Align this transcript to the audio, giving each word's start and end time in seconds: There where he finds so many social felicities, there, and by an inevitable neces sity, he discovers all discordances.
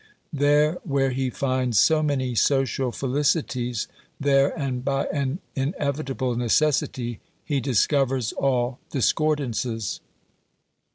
There 0.33 0.79
where 0.83 1.11
he 1.11 1.29
finds 1.29 1.77
so 1.77 2.01
many 2.01 2.33
social 2.33 2.91
felicities, 2.91 3.87
there, 4.19 4.49
and 4.57 4.83
by 4.83 5.05
an 5.13 5.37
inevitable 5.55 6.35
neces 6.35 6.81
sity, 6.89 7.19
he 7.45 7.59
discovers 7.59 8.33
all 8.33 8.79
discordances. 8.89 9.99